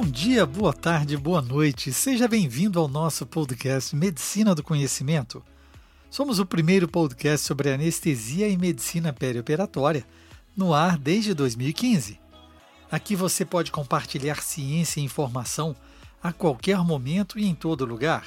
Bom 0.00 0.04
dia, 0.04 0.46
boa 0.46 0.72
tarde, 0.72 1.16
boa 1.16 1.42
noite. 1.42 1.92
Seja 1.92 2.28
bem-vindo 2.28 2.78
ao 2.78 2.86
nosso 2.86 3.26
podcast 3.26 3.96
Medicina 3.96 4.54
do 4.54 4.62
Conhecimento. 4.62 5.42
Somos 6.08 6.38
o 6.38 6.46
primeiro 6.46 6.86
podcast 6.86 7.44
sobre 7.44 7.72
anestesia 7.72 8.48
e 8.48 8.56
medicina 8.56 9.12
perioperatória 9.12 10.06
no 10.56 10.72
ar 10.72 10.96
desde 10.96 11.34
2015. 11.34 12.20
Aqui 12.88 13.16
você 13.16 13.44
pode 13.44 13.72
compartilhar 13.72 14.40
ciência 14.40 15.00
e 15.00 15.02
informação 15.02 15.74
a 16.22 16.32
qualquer 16.32 16.78
momento 16.78 17.36
e 17.36 17.44
em 17.44 17.54
todo 17.56 17.84
lugar. 17.84 18.24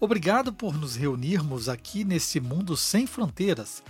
Obrigado 0.00 0.50
por 0.50 0.74
nos 0.78 0.96
reunirmos 0.96 1.68
aqui 1.68 2.04
nesse 2.04 2.40
mundo 2.40 2.74
sem 2.74 3.06
fronteiras 3.06 3.82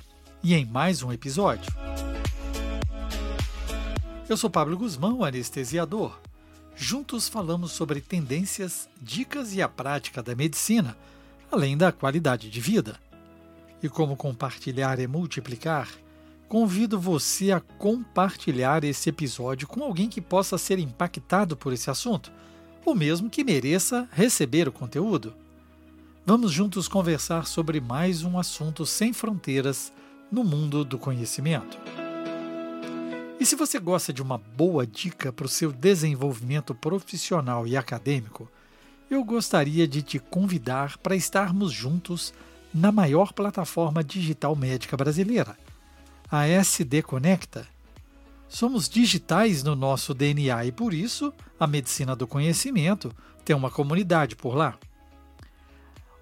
e 0.42 0.54
em 0.54 0.64
mais 0.64 1.04
um 1.04 1.12
episódio. 1.12 1.72
Eu 4.28 4.36
sou 4.36 4.50
Pablo 4.50 4.76
Guzmão, 4.76 5.22
anestesiador. 5.22 6.25
Juntos 6.78 7.26
falamos 7.26 7.72
sobre 7.72 8.02
tendências, 8.02 8.86
dicas 9.00 9.54
e 9.54 9.62
a 9.62 9.68
prática 9.68 10.22
da 10.22 10.34
medicina, 10.34 10.94
além 11.50 11.74
da 11.74 11.90
qualidade 11.90 12.50
de 12.50 12.60
vida. 12.60 13.00
E 13.82 13.88
como 13.88 14.14
compartilhar 14.14 15.00
é 15.00 15.06
multiplicar, 15.06 15.88
convido 16.46 17.00
você 17.00 17.50
a 17.50 17.60
compartilhar 17.60 18.84
esse 18.84 19.08
episódio 19.08 19.66
com 19.66 19.82
alguém 19.82 20.10
que 20.10 20.20
possa 20.20 20.58
ser 20.58 20.78
impactado 20.78 21.56
por 21.56 21.72
esse 21.72 21.90
assunto, 21.90 22.30
ou 22.84 22.94
mesmo 22.94 23.30
que 23.30 23.42
mereça 23.42 24.06
receber 24.12 24.68
o 24.68 24.72
conteúdo. 24.72 25.34
Vamos 26.26 26.52
juntos 26.52 26.88
conversar 26.88 27.46
sobre 27.46 27.80
mais 27.80 28.22
um 28.22 28.38
assunto 28.38 28.84
sem 28.84 29.14
fronteiras 29.14 29.90
no 30.30 30.44
mundo 30.44 30.84
do 30.84 30.98
conhecimento. 30.98 31.95
E 33.38 33.44
se 33.44 33.54
você 33.54 33.78
gosta 33.78 34.14
de 34.14 34.22
uma 34.22 34.38
boa 34.38 34.86
dica 34.86 35.30
para 35.30 35.44
o 35.44 35.48
seu 35.48 35.70
desenvolvimento 35.70 36.74
profissional 36.74 37.66
e 37.66 37.76
acadêmico, 37.76 38.50
eu 39.10 39.22
gostaria 39.22 39.86
de 39.86 40.00
te 40.00 40.18
convidar 40.18 40.96
para 40.98 41.14
estarmos 41.14 41.70
juntos 41.70 42.32
na 42.72 42.90
maior 42.90 43.34
plataforma 43.34 44.02
digital 44.02 44.56
médica 44.56 44.96
brasileira, 44.96 45.56
a 46.30 46.46
SD 46.46 47.02
Conecta. 47.02 47.68
Somos 48.48 48.88
digitais 48.88 49.62
no 49.62 49.76
nosso 49.76 50.14
DNA 50.14 50.64
e 50.66 50.72
por 50.72 50.94
isso 50.94 51.32
a 51.60 51.66
medicina 51.66 52.16
do 52.16 52.26
conhecimento 52.26 53.14
tem 53.44 53.54
uma 53.54 53.70
comunidade 53.70 54.34
por 54.34 54.54
lá. 54.54 54.78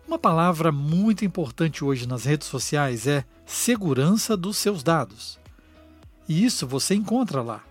Uma 0.06 0.18
palavra 0.18 0.72
muito 0.72 1.24
importante 1.24 1.84
hoje 1.84 2.08
nas 2.08 2.24
redes 2.24 2.48
sociais 2.48 3.06
é 3.06 3.24
segurança 3.46 4.36
dos 4.36 4.56
seus 4.56 4.82
dados. 4.82 5.43
E 6.28 6.44
isso 6.44 6.66
você 6.66 6.94
encontra 6.94 7.42
lá. 7.42 7.62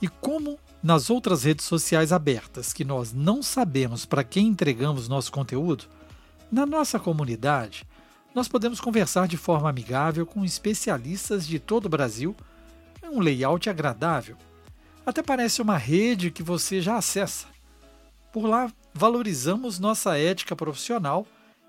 E 0.00 0.08
como 0.08 0.58
nas 0.82 1.08
outras 1.08 1.44
redes 1.44 1.64
sociais 1.64 2.12
abertas 2.12 2.72
que 2.72 2.84
nós 2.84 3.12
não 3.12 3.42
sabemos 3.42 4.04
para 4.04 4.22
quem 4.22 4.48
entregamos 4.48 5.08
nosso 5.08 5.32
conteúdo, 5.32 5.86
na 6.52 6.66
nossa 6.66 7.00
comunidade, 7.00 7.86
nós 8.34 8.48
podemos 8.48 8.80
conversar 8.80 9.26
de 9.26 9.36
forma 9.36 9.70
amigável 9.70 10.26
com 10.26 10.44
especialistas 10.44 11.46
de 11.46 11.58
todo 11.58 11.86
o 11.86 11.88
Brasil 11.88 12.36
em 13.02 13.08
um 13.08 13.20
layout 13.20 13.70
agradável. 13.70 14.36
Até 15.06 15.22
parece 15.22 15.62
uma 15.62 15.76
rede 15.76 16.30
que 16.30 16.42
você 16.42 16.80
já 16.80 16.96
acessa. 16.96 17.46
Por 18.32 18.46
lá, 18.46 18.70
valorizamos 18.92 19.78
nossa 19.78 20.18
ética 20.18 20.54
profissional 20.54 21.26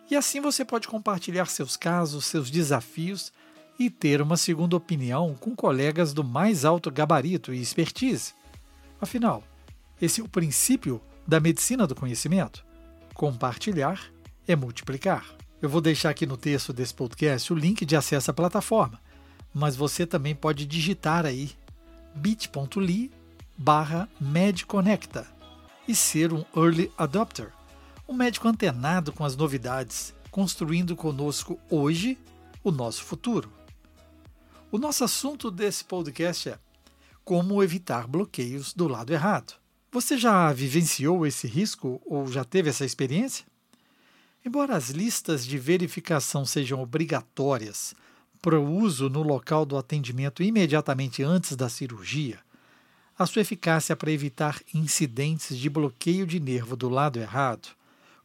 e 0.10 0.16
assim 0.16 0.42
você 0.42 0.66
pode 0.66 0.88
compartilhar 0.88 1.46
seus 1.46 1.78
casos, 1.78 2.26
seus 2.26 2.52
desafios 2.52 3.32
e 3.78 3.90
ter 3.90 4.22
uma 4.22 4.38
segunda 4.38 4.76
opinião 4.76 5.36
com 5.36 5.56
colegas 5.56 6.14
do 6.14 6.24
mais 6.24 6.66
alto 6.66 6.90
gabarito 6.90 7.54
e 7.54 7.62
expertise. 7.62 8.34
Afinal, 9.00 9.44
esse 10.02 10.22
é 10.22 10.24
o 10.24 10.30
princípio 10.30 11.02
da 11.28 11.40
medicina 11.40 11.86
do 11.86 11.96
conhecimento. 11.96 12.66
Compartilhar 13.14 14.02
é 14.48 14.56
multiplicar. 14.56 15.26
Eu 15.62 15.70
vou 15.70 15.82
deixar 15.82 16.10
aqui 16.10 16.26
no 16.26 16.38
texto 16.38 16.72
desse 16.72 16.94
podcast 16.94 17.52
o 17.52 17.56
link 17.56 17.86
de 17.86 17.96
acesso 17.96 18.30
à 18.30 18.34
plataforma, 18.34 19.00
mas 19.54 19.76
você 19.76 20.06
também 20.06 20.36
pode 20.36 20.66
digitar 20.66 21.26
aí 21.26 21.52
bit.ly 22.14 23.12
barra 23.58 24.10
medconecta 24.20 25.26
e 25.88 25.96
ser 25.96 26.34
um 26.34 26.44
early 26.56 26.92
adopter, 26.98 27.52
um 28.08 28.14
médico 28.14 28.48
antenado 28.48 29.12
com 29.14 29.24
as 29.24 29.36
novidades, 29.36 30.14
construindo 30.30 30.96
conosco 30.96 31.60
hoje 31.70 32.18
o 32.64 32.72
nosso 32.72 33.04
futuro. 33.04 33.50
O 34.76 34.78
nosso 34.78 35.06
assunto 35.06 35.50
desse 35.50 35.86
podcast 35.86 36.50
é 36.50 36.60
como 37.24 37.64
evitar 37.64 38.06
bloqueios 38.06 38.74
do 38.74 38.90
lado 38.90 39.14
errado. 39.14 39.54
Você 39.90 40.18
já 40.18 40.52
vivenciou 40.52 41.26
esse 41.26 41.48
risco 41.48 42.02
ou 42.06 42.28
já 42.28 42.44
teve 42.44 42.70
essa 42.70 42.84
experiência? 42.84 43.46
Embora 44.46 44.76
as 44.76 44.90
listas 44.90 45.46
de 45.46 45.58
verificação 45.58 46.46
sejam 46.46 46.82
obrigatórias 46.82 47.96
para 48.42 48.60
o 48.60 48.70
uso 48.70 49.10
no 49.10 49.24
local 49.24 49.66
do 49.66 49.78
atendimento 49.78 50.44
imediatamente 50.44 51.24
antes 51.24 51.56
da 51.56 51.70
cirurgia, 51.70 52.40
a 53.18 53.26
sua 53.26 53.44
eficácia 53.44 53.96
para 53.96 54.12
evitar 54.12 54.60
incidentes 54.74 55.58
de 55.58 55.70
bloqueio 55.70 56.28
de 56.28 56.38
nervo 56.38 56.76
do 56.76 56.90
lado 56.90 57.18
errado 57.18 57.70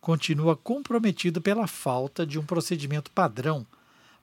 continua 0.00 0.56
comprometida 0.56 1.40
pela 1.40 1.68
falta 1.68 2.26
de 2.26 2.40
um 2.40 2.44
procedimento 2.44 3.08
padrão 3.12 3.64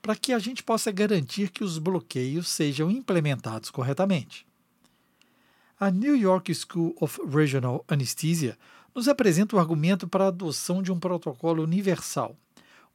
para 0.00 0.16
que 0.16 0.32
a 0.32 0.38
gente 0.38 0.62
possa 0.62 0.90
garantir 0.90 1.50
que 1.50 1.64
os 1.64 1.78
bloqueios 1.78 2.48
sejam 2.48 2.90
implementados 2.90 3.70
corretamente. 3.70 4.46
A 5.78 5.90
New 5.90 6.16
York 6.16 6.52
School 6.54 6.94
of 7.00 7.20
Regional 7.28 7.84
Anesthesia 7.86 8.58
nos 8.94 9.06
apresenta 9.06 9.54
o 9.54 9.58
argumento 9.58 10.08
para 10.08 10.24
a 10.24 10.28
adoção 10.28 10.82
de 10.82 10.90
um 10.90 10.98
protocolo 10.98 11.62
universal, 11.62 12.36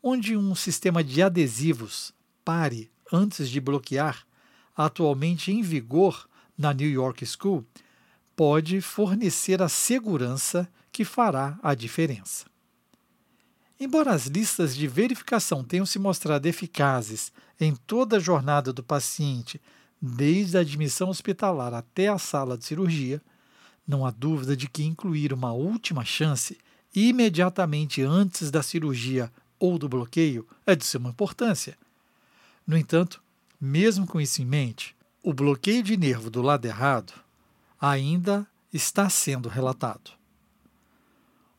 onde 0.01 0.35
um 0.35 0.53
sistema 0.53 1.03
de 1.03 1.21
adesivos 1.21 2.13
pare 2.43 2.91
antes 3.11 3.49
de 3.49 3.61
bloquear, 3.61 4.25
atualmente 4.75 5.51
em 5.51 5.61
vigor 5.61 6.27
na 6.57 6.73
New 6.73 6.89
York 6.89 7.25
School, 7.25 7.65
pode 8.35 8.81
fornecer 8.81 9.61
a 9.61 9.69
segurança 9.69 10.69
que 10.91 11.05
fará 11.05 11.57
a 11.63 11.73
diferença. 11.73 12.52
Embora 13.83 14.13
as 14.13 14.27
listas 14.27 14.73
de 14.73 14.87
verificação 14.87 15.61
tenham 15.61 15.85
se 15.85 15.99
mostrado 15.99 16.47
eficazes 16.47 17.33
em 17.59 17.75
toda 17.75 18.15
a 18.15 18.19
jornada 18.19 18.71
do 18.71 18.81
paciente, 18.81 19.59
desde 20.01 20.57
a 20.57 20.61
admissão 20.61 21.09
hospitalar 21.09 21.73
até 21.73 22.07
a 22.07 22.17
sala 22.17 22.57
de 22.57 22.63
cirurgia, 22.63 23.21
não 23.85 24.05
há 24.05 24.09
dúvida 24.09 24.55
de 24.55 24.69
que 24.69 24.85
incluir 24.85 25.33
uma 25.33 25.51
última 25.51 26.05
chance 26.05 26.57
imediatamente 26.95 28.01
antes 28.01 28.49
da 28.49 28.63
cirurgia 28.63 29.29
ou 29.59 29.77
do 29.77 29.89
bloqueio 29.89 30.47
é 30.65 30.77
de 30.77 30.85
suma 30.85 31.09
importância. 31.09 31.77
No 32.65 32.77
entanto, 32.77 33.21
mesmo 33.59 34.07
com 34.07 34.21
isso 34.21 34.41
em 34.41 34.45
mente, 34.45 34.95
o 35.21 35.33
bloqueio 35.33 35.83
de 35.83 35.97
nervo 35.97 36.29
do 36.29 36.41
lado 36.41 36.65
errado 36.65 37.11
ainda 37.81 38.47
está 38.71 39.09
sendo 39.09 39.49
relatado. 39.49 40.22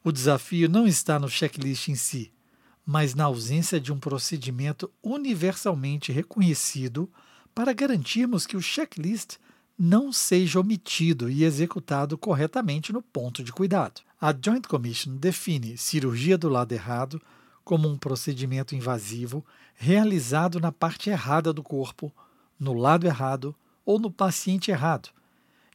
O 0.06 0.12
desafio 0.12 0.69
não 0.69 0.87
está 0.87 1.19
no 1.19 1.31
checklist 1.31 1.88
em 1.88 1.94
si, 1.94 2.31
mas 2.84 3.15
na 3.15 3.25
ausência 3.25 3.81
de 3.81 3.91
um 3.91 3.98
procedimento 3.98 4.92
universalmente 5.03 6.12
reconhecido 6.12 7.10
para 7.54 7.72
garantirmos 7.72 8.47
que 8.47 8.54
o 8.54 8.60
checklist 8.60 9.38
não 9.78 10.12
seja 10.12 10.60
omitido 10.60 11.31
e 11.31 11.43
executado 11.43 12.19
corretamente 12.19 12.93
no 12.93 13.00
ponto 13.00 13.43
de 13.43 13.50
cuidado. 13.50 14.03
A 14.20 14.31
Joint 14.31 14.69
Commission 14.69 15.16
define 15.16 15.78
cirurgia 15.78 16.37
do 16.37 16.50
lado 16.50 16.72
errado 16.72 17.19
como 17.64 17.88
um 17.88 17.96
procedimento 17.96 18.75
invasivo 18.75 19.43
realizado 19.75 20.61
na 20.61 20.70
parte 20.70 21.08
errada 21.08 21.50
do 21.50 21.62
corpo, 21.62 22.12
no 22.61 22.75
lado 22.75 23.06
errado 23.06 23.56
ou 23.87 23.99
no 23.99 24.11
paciente 24.11 24.70
errado, 24.70 25.08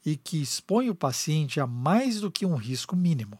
e 0.06 0.16
que 0.16 0.40
expõe 0.40 0.88
o 0.92 0.96
paciente 0.96 1.60
a 1.60 1.66
mais 1.66 2.22
do 2.22 2.30
que 2.30 2.46
um 2.46 2.56
risco 2.56 2.96
mínimo. 2.96 3.40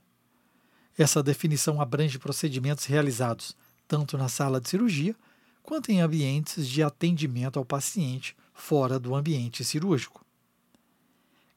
Essa 1.00 1.24
definição 1.24 1.80
abrange 1.80 2.20
procedimentos 2.20 2.84
realizados 2.84 3.56
tanto 3.88 4.18
na 4.18 4.28
sala 4.28 4.60
de 4.60 4.68
cirurgia 4.68 5.16
quanto 5.64 5.90
em 5.94 6.02
ambientes 6.02 6.68
de 6.68 6.84
atendimento 6.84 7.58
ao 7.58 7.64
paciente 7.64 8.36
fora 8.54 9.00
do 9.00 9.16
ambiente 9.16 9.64
cirúrgico. 9.64 10.26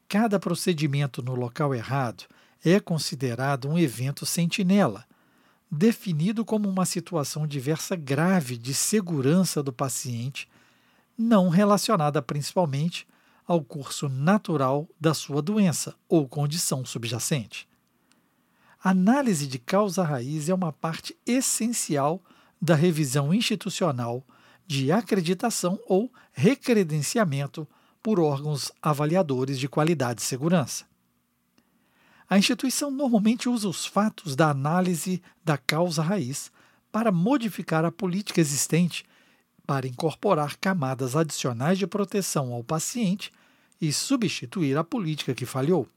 Cada 0.08 0.38
procedimento 0.38 1.20
no 1.24 1.34
local 1.34 1.74
errado 1.74 2.22
é 2.64 2.78
considerado 2.78 3.68
um 3.68 3.76
evento 3.76 4.24
sentinela, 4.24 5.04
definido 5.68 6.44
como 6.44 6.68
uma 6.68 6.86
situação 6.86 7.44
diversa 7.44 7.96
grave 7.96 8.56
de 8.56 8.72
segurança 8.72 9.60
do 9.60 9.72
paciente, 9.72 10.48
não 11.18 11.48
relacionada 11.48 12.22
principalmente 12.22 13.08
ao 13.44 13.60
curso 13.60 14.08
natural 14.08 14.88
da 15.00 15.12
sua 15.12 15.42
doença 15.42 15.96
ou 16.08 16.28
condição 16.28 16.84
subjacente. 16.84 17.71
Análise 18.84 19.46
de 19.46 19.60
causa 19.60 20.02
raiz 20.02 20.48
é 20.48 20.54
uma 20.54 20.72
parte 20.72 21.16
essencial 21.24 22.20
da 22.60 22.74
revisão 22.74 23.32
institucional 23.32 24.26
de 24.66 24.90
acreditação 24.90 25.78
ou 25.86 26.12
recredenciamento 26.32 27.66
por 28.02 28.18
órgãos 28.18 28.72
avaliadores 28.82 29.60
de 29.60 29.68
qualidade 29.68 30.20
e 30.20 30.24
segurança. 30.24 30.84
A 32.28 32.36
instituição 32.36 32.90
normalmente 32.90 33.48
usa 33.48 33.68
os 33.68 33.86
fatos 33.86 34.34
da 34.34 34.50
análise 34.50 35.22
da 35.44 35.56
causa 35.56 36.02
raiz 36.02 36.50
para 36.90 37.12
modificar 37.12 37.84
a 37.84 37.92
política 37.92 38.40
existente, 38.40 39.04
para 39.64 39.86
incorporar 39.86 40.56
camadas 40.56 41.14
adicionais 41.14 41.78
de 41.78 41.86
proteção 41.86 42.52
ao 42.52 42.64
paciente 42.64 43.32
e 43.80 43.92
substituir 43.92 44.76
a 44.76 44.82
política 44.82 45.34
que 45.36 45.46
falhou. 45.46 45.88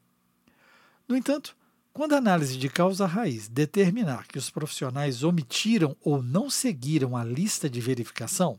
No 1.07 1.17
entanto, 1.17 1.55
quando 1.95 2.11
a 2.11 2.17
análise 2.17 2.57
de 2.57 2.67
causa 2.67 3.05
raiz 3.05 3.47
determinar 3.47 4.27
que 4.27 4.37
os 4.37 4.49
profissionais 4.49 5.23
omitiram 5.23 5.95
ou 6.03 6.21
não 6.21 6.49
seguiram 6.49 7.15
a 7.15 7.23
lista 7.23 7.69
de 7.69 7.79
verificação, 7.79 8.57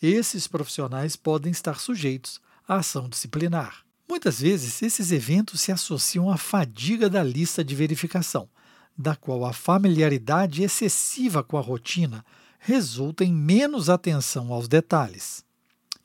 esses 0.00 0.46
profissionais 0.46 1.16
podem 1.16 1.50
estar 1.50 1.80
sujeitos 1.80 2.40
à 2.68 2.76
ação 2.76 3.08
disciplinar. 3.08 3.84
Muitas 4.08 4.38
vezes, 4.38 4.80
esses 4.80 5.10
eventos 5.10 5.60
se 5.60 5.72
associam 5.72 6.30
à 6.30 6.36
fadiga 6.36 7.10
da 7.10 7.20
lista 7.20 7.64
de 7.64 7.74
verificação, 7.74 8.48
da 8.96 9.16
qual 9.16 9.44
a 9.44 9.52
familiaridade 9.52 10.62
excessiva 10.62 11.42
com 11.42 11.58
a 11.58 11.60
rotina 11.60 12.24
resulta 12.60 13.24
em 13.24 13.32
menos 13.32 13.90
atenção 13.90 14.52
aos 14.52 14.68
detalhes, 14.68 15.44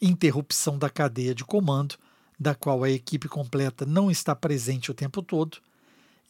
interrupção 0.01 0.79
da 0.79 0.89
cadeia 0.89 1.35
de 1.35 1.45
comando, 1.45 1.99
da 2.39 2.55
qual 2.55 2.83
a 2.83 2.89
equipe 2.89 3.27
completa 3.27 3.85
não 3.85 4.09
está 4.09 4.35
presente 4.35 4.89
o 4.89 4.95
tempo 4.95 5.21
todo, 5.21 5.59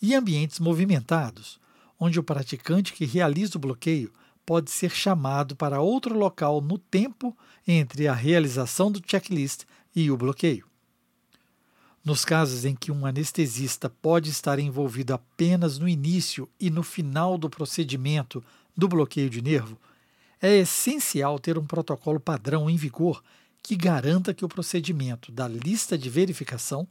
e 0.01 0.15
ambientes 0.15 0.59
movimentados, 0.59 1.59
onde 1.99 2.19
o 2.19 2.23
praticante 2.23 2.93
que 2.93 3.05
realiza 3.05 3.57
o 3.57 3.61
bloqueio 3.61 4.11
pode 4.45 4.71
ser 4.71 4.91
chamado 4.91 5.55
para 5.55 5.81
outro 5.81 6.17
local 6.17 6.59
no 6.61 6.77
tempo 6.77 7.37
entre 7.67 8.07
a 8.07 8.13
realização 8.13 8.91
do 8.91 9.01
checklist 9.05 9.63
e 9.95 10.09
o 10.09 10.17
bloqueio. 10.17 10.65
Nos 12.03 12.25
casos 12.25 12.65
em 12.65 12.75
que 12.75 12.91
um 12.91 13.05
anestesista 13.05 13.87
pode 13.87 14.31
estar 14.31 14.57
envolvido 14.57 15.13
apenas 15.13 15.77
no 15.77 15.87
início 15.87 16.49
e 16.59 16.71
no 16.71 16.81
final 16.81 17.37
do 17.37 17.47
procedimento 17.47 18.43
do 18.75 18.87
bloqueio 18.87 19.29
de 19.29 19.41
nervo, 19.41 19.77
é 20.41 20.57
essencial 20.57 21.37
ter 21.37 21.59
um 21.59 21.65
protocolo 21.65 22.19
padrão 22.19 22.67
em 22.67 22.75
vigor 22.75 23.23
que 23.61 23.75
garanta 23.75 24.33
que 24.33 24.43
o 24.43 24.49
procedimento 24.49 25.31
da 25.31 25.47
lista 25.47 25.95
de 25.95 26.09
verificação 26.09 26.87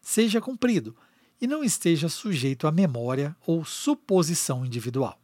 seja 0.00 0.40
cumprido 0.40 0.96
e 1.44 1.46
não 1.46 1.62
esteja 1.62 2.08
sujeito 2.08 2.66
à 2.66 2.72
memória 2.72 3.36
ou 3.46 3.66
suposição 3.66 4.64
individual. 4.64 5.20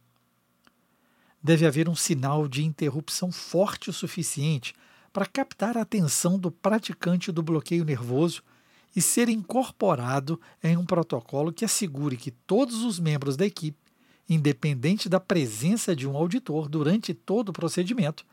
Deve 1.41 1.65
haver 1.65 1.89
um 1.89 1.95
sinal 1.95 2.47
de 2.47 2.63
interrupção 2.63 3.31
forte 3.31 3.89
o 3.89 3.93
suficiente 3.93 4.75
para 5.11 5.25
captar 5.25 5.75
a 5.75 5.81
atenção 5.81 6.37
do 6.37 6.51
praticante 6.51 7.31
do 7.31 7.41
bloqueio 7.41 7.83
nervoso 7.83 8.43
e 8.95 9.01
ser 9.01 9.29
incorporado 9.29 10.39
em 10.63 10.77
um 10.77 10.85
protocolo 10.85 11.51
que 11.51 11.65
assegure 11.65 12.15
que 12.15 12.29
todos 12.29 12.83
os 12.83 12.99
membros 12.99 13.35
da 13.35 13.47
equipe, 13.47 13.79
independente 14.29 15.09
da 15.09 15.19
presença 15.19 15.95
de 15.95 16.07
um 16.07 16.15
auditor 16.15 16.69
durante 16.69 17.15
todo 17.15 17.49
o 17.49 17.53
procedimento, 17.53 18.23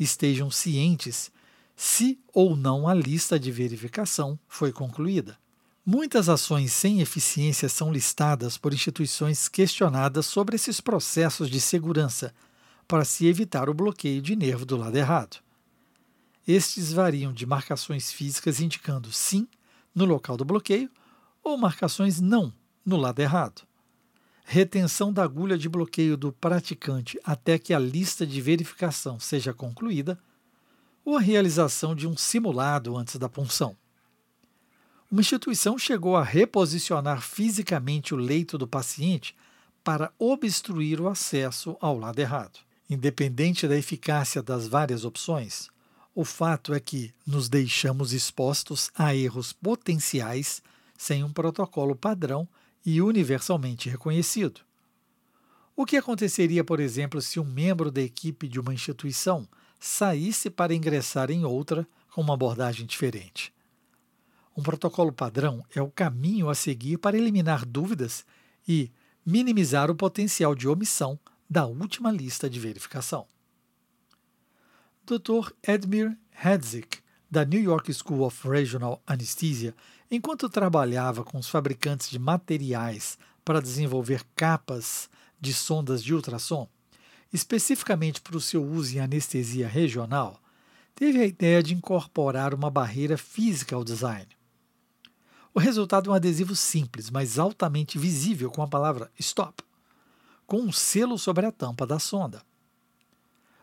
estejam 0.00 0.50
cientes 0.50 1.30
se 1.76 2.18
ou 2.34 2.56
não 2.56 2.88
a 2.88 2.92
lista 2.92 3.38
de 3.38 3.52
verificação 3.52 4.36
foi 4.48 4.72
concluída. 4.72 5.38
Muitas 5.84 6.28
ações 6.28 6.72
sem 6.72 7.00
eficiência 7.00 7.66
são 7.66 7.90
listadas 7.90 8.58
por 8.58 8.74
instituições 8.74 9.48
questionadas 9.48 10.26
sobre 10.26 10.54
esses 10.54 10.78
processos 10.78 11.48
de 11.48 11.58
segurança 11.58 12.34
para 12.86 13.02
se 13.02 13.26
evitar 13.26 13.66
o 13.70 13.74
bloqueio 13.74 14.20
de 14.20 14.36
nervo 14.36 14.66
do 14.66 14.76
lado 14.76 14.96
errado. 14.96 15.38
Estes 16.46 16.92
variam 16.92 17.32
de 17.32 17.46
marcações 17.46 18.12
físicas 18.12 18.60
indicando 18.60 19.10
sim 19.10 19.48
no 19.94 20.04
local 20.04 20.36
do 20.36 20.44
bloqueio 20.44 20.90
ou 21.42 21.56
marcações 21.56 22.20
não 22.20 22.52
no 22.84 22.98
lado 22.98 23.20
errado. 23.20 23.62
Retenção 24.44 25.10
da 25.10 25.24
agulha 25.24 25.56
de 25.56 25.68
bloqueio 25.68 26.14
do 26.14 26.30
praticante 26.30 27.18
até 27.24 27.58
que 27.58 27.72
a 27.72 27.78
lista 27.78 28.26
de 28.26 28.38
verificação 28.42 29.18
seja 29.18 29.54
concluída 29.54 30.18
ou 31.02 31.16
a 31.16 31.20
realização 31.20 31.94
de 31.94 32.06
um 32.06 32.18
simulado 32.18 32.98
antes 32.98 33.16
da 33.16 33.30
punção 33.30 33.74
uma 35.10 35.20
instituição 35.20 35.76
chegou 35.76 36.16
a 36.16 36.22
reposicionar 36.22 37.20
fisicamente 37.20 38.14
o 38.14 38.16
leito 38.16 38.56
do 38.56 38.68
paciente 38.68 39.34
para 39.82 40.12
obstruir 40.18 41.00
o 41.00 41.08
acesso 41.08 41.76
ao 41.80 41.98
lado 41.98 42.18
errado. 42.20 42.60
Independente 42.88 43.66
da 43.66 43.76
eficácia 43.76 44.40
das 44.40 44.68
várias 44.68 45.04
opções, 45.04 45.68
o 46.14 46.24
fato 46.24 46.72
é 46.72 46.78
que 46.78 47.12
nos 47.26 47.48
deixamos 47.48 48.12
expostos 48.12 48.90
a 48.94 49.14
erros 49.14 49.52
potenciais 49.52 50.62
sem 50.96 51.24
um 51.24 51.32
protocolo 51.32 51.96
padrão 51.96 52.48
e 52.86 53.02
universalmente 53.02 53.88
reconhecido. 53.88 54.60
O 55.74 55.84
que 55.84 55.96
aconteceria, 55.96 56.62
por 56.62 56.78
exemplo, 56.78 57.20
se 57.20 57.40
um 57.40 57.44
membro 57.44 57.90
da 57.90 58.02
equipe 58.02 58.46
de 58.46 58.60
uma 58.60 58.74
instituição 58.74 59.48
saísse 59.78 60.50
para 60.50 60.74
ingressar 60.74 61.30
em 61.30 61.44
outra 61.44 61.86
com 62.12 62.20
uma 62.20 62.34
abordagem 62.34 62.86
diferente? 62.86 63.52
Um 64.60 64.62
protocolo 64.62 65.10
padrão 65.10 65.64
é 65.74 65.80
o 65.80 65.90
caminho 65.90 66.50
a 66.50 66.54
seguir 66.54 66.98
para 66.98 67.16
eliminar 67.16 67.64
dúvidas 67.64 68.26
e 68.68 68.92
minimizar 69.24 69.90
o 69.90 69.94
potencial 69.94 70.54
de 70.54 70.68
omissão 70.68 71.18
da 71.48 71.64
última 71.64 72.12
lista 72.12 72.48
de 72.50 72.60
verificação. 72.60 73.26
Dr. 75.06 75.54
Edmir 75.66 76.14
Hedzik, 76.44 76.98
da 77.30 77.42
New 77.42 77.62
York 77.62 77.90
School 77.94 78.20
of 78.20 78.46
Regional 78.46 79.02
Anesthesia, 79.06 79.74
enquanto 80.10 80.46
trabalhava 80.50 81.24
com 81.24 81.38
os 81.38 81.48
fabricantes 81.48 82.10
de 82.10 82.18
materiais 82.18 83.18
para 83.42 83.62
desenvolver 83.62 84.22
capas 84.36 85.08
de 85.40 85.54
sondas 85.54 86.04
de 86.04 86.12
ultrassom, 86.12 86.68
especificamente 87.32 88.20
para 88.20 88.36
o 88.36 88.42
seu 88.42 88.62
uso 88.62 88.94
em 88.94 89.00
anestesia 89.00 89.66
regional, 89.66 90.38
teve 90.94 91.18
a 91.18 91.24
ideia 91.24 91.62
de 91.62 91.72
incorporar 91.72 92.52
uma 92.52 92.70
barreira 92.70 93.16
física 93.16 93.74
ao 93.74 93.82
design. 93.82 94.28
O 95.52 95.58
resultado 95.58 96.08
é 96.08 96.12
um 96.12 96.16
adesivo 96.16 96.54
simples, 96.54 97.10
mas 97.10 97.38
altamente 97.38 97.98
visível 97.98 98.50
com 98.50 98.62
a 98.62 98.68
palavra 98.68 99.10
STOP, 99.20 99.62
com 100.46 100.60
um 100.60 100.70
selo 100.72 101.18
sobre 101.18 101.44
a 101.44 101.52
tampa 101.52 101.86
da 101.86 101.98
sonda. 101.98 102.42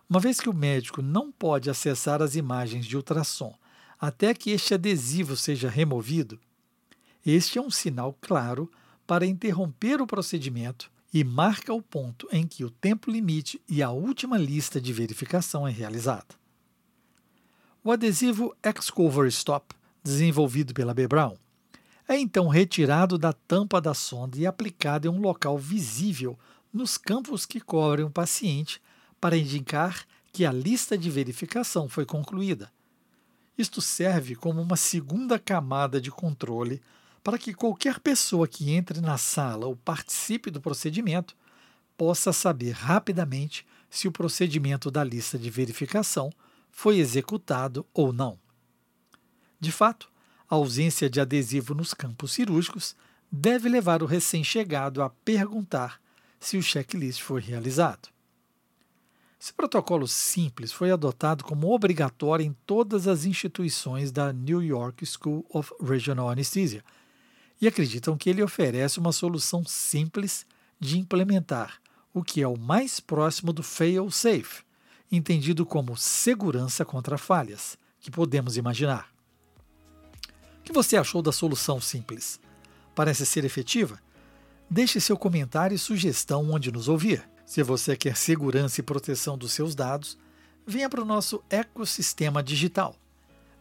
Uma 0.10 0.20
vez 0.20 0.40
que 0.40 0.50
o 0.50 0.54
médico 0.54 1.02
não 1.02 1.32
pode 1.32 1.70
acessar 1.70 2.22
as 2.22 2.36
imagens 2.36 2.86
de 2.86 2.96
ultrassom 2.96 3.58
até 4.00 4.34
que 4.34 4.52
este 4.52 4.74
adesivo 4.74 5.36
seja 5.36 5.70
removido, 5.70 6.40
este 7.26 7.58
é 7.58 7.62
um 7.62 7.70
sinal 7.70 8.18
claro 8.22 8.72
para 9.06 9.26
interromper 9.26 10.02
o 10.02 10.08
procedimento 10.08 10.92
e 11.14 11.24
marca 11.24 11.74
o 11.74 11.82
ponto 11.82 12.28
em 12.32 12.46
que 12.46 12.64
o 12.64 12.70
tempo 12.70 13.10
limite 13.10 13.62
e 13.68 13.82
a 13.82 13.90
última 13.90 14.38
lista 14.38 14.80
de 14.80 14.94
verificação 14.94 15.68
é 15.68 15.72
realizada. 15.72 16.36
O 17.84 17.92
adesivo 17.92 18.56
X-Cover 18.62 19.28
Stop, 19.28 19.74
desenvolvido 20.04 20.74
pela 20.74 20.94
B. 20.94 21.08
Brown, 21.08 21.38
é 22.08 22.18
então 22.18 22.48
retirado 22.48 23.18
da 23.18 23.34
tampa 23.34 23.82
da 23.82 23.94
sonda 23.94 24.38
e 24.38 24.48
aplicado 24.48 25.08
em 25.08 25.12
um 25.12 25.20
local 25.20 25.58
visível 25.58 26.38
nos 26.72 26.98
campos 26.98 27.46
que 27.46 27.60
cobrem 27.60 28.06
o 28.06 28.10
paciente 28.10 28.82
para 29.20 29.38
indicar 29.38 30.06
que 30.32 30.46
a 30.46 30.52
lista 30.52 30.98
de 30.98 31.10
verificação 31.10 31.90
foi 31.90 32.06
concluída. 32.06 32.72
Isto 33.58 33.82
serve 33.82 34.36
como 34.36 34.62
uma 34.62 34.78
segunda 34.78 35.40
camada 35.40 36.00
de 36.00 36.12
controle 36.12 36.82
para 37.24 37.38
que 37.38 37.54
qualquer 37.54 38.00
pessoa 38.00 38.48
que 38.48 38.72
entre 38.72 39.02
na 39.02 39.18
sala 39.18 39.66
ou 39.66 39.76
participe 39.76 40.50
do 40.50 40.62
procedimento 40.62 41.36
possa 41.98 42.32
saber 42.32 42.72
rapidamente 42.72 43.66
se 43.90 44.08
o 44.08 44.12
procedimento 44.12 44.92
da 44.92 45.04
lista 45.04 45.38
de 45.38 45.50
verificação 45.50 46.30
foi 46.70 47.00
executado 47.00 47.86
ou 47.94 48.14
não. 48.14 48.40
De 49.60 49.72
fato, 49.72 50.10
a 50.50 50.56
ausência 50.56 51.10
de 51.10 51.20
adesivo 51.20 51.74
nos 51.74 51.94
campos 51.94 52.32
cirúrgicos 52.32 52.96
deve 53.32 53.68
levar 53.68 54.02
o 54.02 54.06
recém-chegado 54.06 55.04
a 55.04 55.10
perguntar 55.10 56.00
se 56.40 56.58
o 56.58 56.64
checklist 56.64 57.22
foi 57.22 57.42
realizado. 57.42 58.10
Esse 59.40 59.54
protocolo 59.54 60.08
simples 60.08 60.72
foi 60.72 60.90
adotado 60.90 61.44
como 61.44 61.72
obrigatório 61.72 62.46
em 62.46 62.56
todas 62.66 63.08
as 63.08 63.26
instituições 63.26 64.12
da 64.12 64.34
New 64.34 64.64
York 64.64 65.06
School 65.06 65.46
of 65.50 65.72
Regional 65.82 66.30
Anesthesia 66.30 66.84
e 67.62 67.68
acreditam 67.68 68.18
que 68.18 68.30
ele 68.30 68.42
oferece 68.42 69.00
uma 69.00 69.12
solução 69.12 69.64
simples 69.66 70.46
de 70.80 70.98
implementar, 70.98 71.80
o 72.14 72.24
que 72.24 72.42
é 72.42 72.48
o 72.48 72.58
mais 72.58 73.00
próximo 73.00 73.52
do 73.52 73.62
fail-safe, 73.62 74.64
entendido 75.12 75.66
como 75.66 75.98
segurança 75.98 76.84
contra 76.84 77.18
falhas, 77.18 77.78
que 78.00 78.10
podemos 78.10 78.58
imaginar 78.58 79.17
que 80.68 80.74
você 80.74 80.98
achou 80.98 81.22
da 81.22 81.32
solução 81.32 81.80
simples? 81.80 82.42
Parece 82.94 83.26
ser 83.26 83.46
efetiva? 83.46 84.02
Deixe 84.70 85.00
seu 85.00 85.18
comentário 85.18 85.74
e 85.74 85.80
sugestão 85.80 86.52
onde 86.52 86.74
nos 86.74 86.90
ouvir. 86.90 87.28
Se 87.46 87.64
você 87.64 87.96
quer 87.96 88.18
segurança 88.18 88.82
e 88.82 88.84
proteção 88.84 89.38
dos 89.38 89.54
seus 89.54 89.74
dados, 89.74 90.18
venha 90.66 90.90
para 90.90 91.02
o 91.02 91.06
nosso 91.06 91.42
ecossistema 91.50 92.44
digital. 92.44 92.98